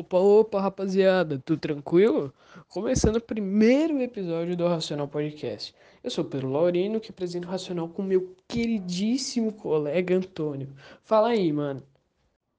[0.00, 2.32] Opa, opa, rapaziada, tudo tranquilo?
[2.70, 5.74] Começando o primeiro episódio do Racional Podcast.
[6.02, 10.74] Eu sou Pedro Laurino, que apresento o Racional com meu queridíssimo colega Antônio.
[11.02, 11.82] Fala aí, mano.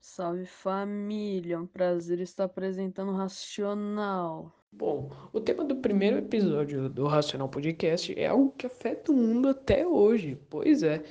[0.00, 4.52] Salve família, é um prazer estar apresentando o Racional.
[4.72, 9.48] Bom, o tema do primeiro episódio do Racional Podcast é algo que afeta o mundo
[9.48, 10.36] até hoje.
[10.50, 11.04] Pois é.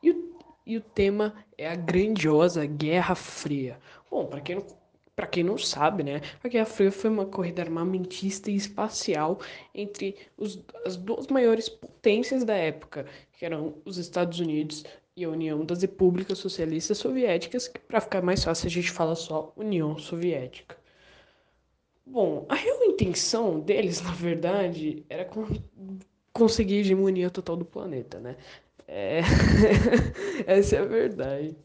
[0.00, 3.80] E o, e o tema é a grandiosa Guerra Fria.
[4.08, 4.85] Bom, para quem não
[5.16, 9.40] para quem não sabe, né, a Guerra Fria foi uma corrida armamentista e espacial
[9.74, 14.84] entre os, as duas maiores potências da época, que eram os Estados Unidos
[15.16, 19.14] e a União das Repúblicas Socialistas Soviéticas, que para ficar mais fácil a gente fala
[19.16, 20.76] só União Soviética.
[22.04, 25.46] Bom, a real intenção deles, na verdade, era con
[26.32, 28.36] conseguir a hegemonia total do planeta, né?
[28.86, 29.20] É...
[30.46, 31.56] Essa é a verdade.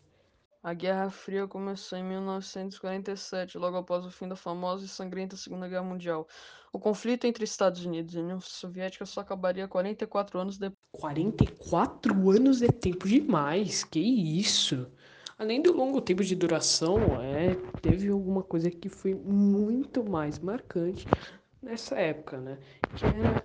[0.63, 5.67] A Guerra Fria começou em 1947, logo após o fim da famosa e sangrenta Segunda
[5.67, 6.27] Guerra Mundial.
[6.71, 10.77] O conflito entre Estados Unidos e União Soviética só acabaria 44 anos depois.
[10.91, 14.87] 44 anos é tempo demais, que isso?
[15.35, 21.07] Além do longo tempo de duração, é, teve alguma coisa que foi muito mais marcante
[21.59, 22.59] nessa época, né?
[22.95, 23.43] Que era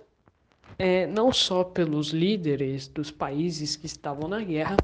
[0.77, 4.77] é, não só pelos líderes dos países que estavam na guerra,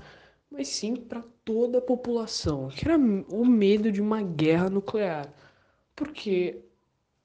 [0.53, 5.33] mas sim para toda a população, que era o medo de uma guerra nuclear.
[5.95, 6.63] Porque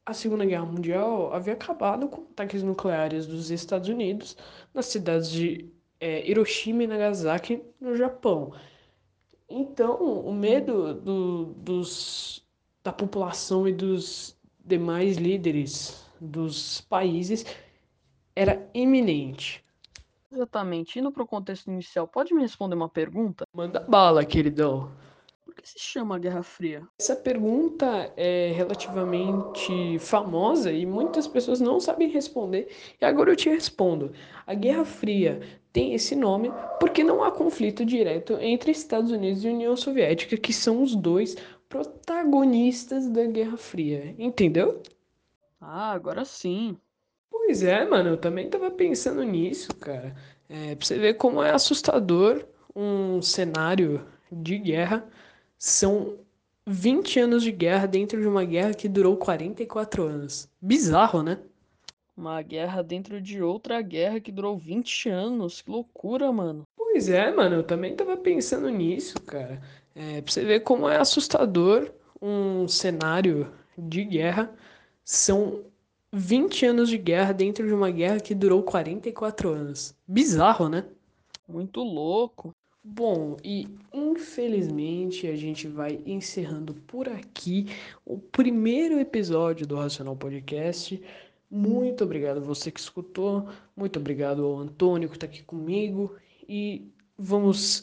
[0.04, 4.34] a Segunda Guerra Mundial havia acabado com ataques nucleares dos Estados Unidos
[4.72, 5.70] nas cidades de
[6.00, 8.54] é, Hiroshima e Nagasaki, no Japão.
[9.46, 12.42] Então, o medo do, dos,
[12.82, 17.44] da população e dos demais líderes dos países
[18.34, 19.62] era iminente.
[20.30, 20.98] Exatamente.
[20.98, 23.44] Indo para o contexto inicial, pode me responder uma pergunta?
[23.52, 24.90] Manda bala, queridão.
[25.44, 26.86] Por que se chama Guerra Fria?
[27.00, 32.68] Essa pergunta é relativamente famosa e muitas pessoas não sabem responder.
[33.00, 34.12] E agora eu te respondo.
[34.46, 35.40] A Guerra Fria
[35.72, 40.52] tem esse nome porque não há conflito direto entre Estados Unidos e União Soviética, que
[40.52, 41.34] são os dois
[41.68, 44.14] protagonistas da Guerra Fria.
[44.18, 44.82] Entendeu?
[45.60, 46.76] Ah, agora sim.
[47.48, 50.14] Pois é, mano, eu também tava pensando nisso, cara.
[50.50, 52.44] É, pra você ver como é assustador
[52.76, 55.08] um cenário de guerra.
[55.56, 56.18] São
[56.66, 60.46] 20 anos de guerra dentro de uma guerra que durou 44 anos.
[60.60, 61.38] Bizarro, né?
[62.14, 65.62] Uma guerra dentro de outra guerra que durou 20 anos.
[65.62, 66.64] Que loucura, mano.
[66.76, 69.62] Pois é, mano, eu também tava pensando nisso, cara.
[69.94, 74.54] É, pra você ver como é assustador um cenário de guerra.
[75.02, 75.64] São
[76.12, 79.94] 20 anos de guerra dentro de uma guerra que durou 44 anos.
[80.06, 80.84] Bizarro, né?
[81.46, 82.54] Muito louco.
[82.82, 87.66] Bom, e infelizmente a gente vai encerrando por aqui
[88.04, 91.00] o primeiro episódio do Racional Podcast.
[91.50, 96.14] Muito obrigado a você que escutou, muito obrigado ao Antônio que está aqui comigo
[96.48, 97.82] e vamos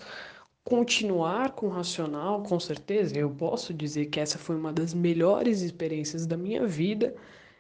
[0.64, 3.16] continuar com o Racional, com certeza.
[3.16, 7.16] Eu posso dizer que essa foi uma das melhores experiências da minha vida.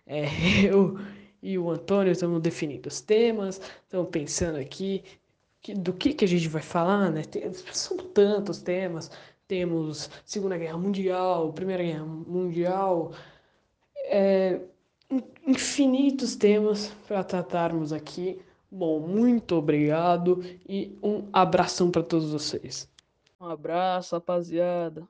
[0.05, 0.25] É,
[0.65, 0.97] eu
[1.41, 5.03] e o Antônio estamos definindo os temas, estamos pensando aqui
[5.61, 7.23] que, do que, que a gente vai falar, né?
[7.23, 9.11] Tem, são tantos temas.
[9.47, 13.11] Temos Segunda Guerra Mundial, Primeira Guerra Mundial,
[14.05, 14.59] é,
[15.45, 18.39] infinitos temas para tratarmos aqui.
[18.71, 22.89] Bom, muito obrigado e um abração para todos vocês.
[23.39, 25.03] Um abraço, rapaziada.